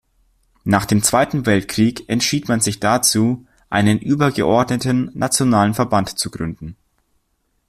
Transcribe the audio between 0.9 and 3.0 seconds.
Zweiten Weltkrieg entschied man sich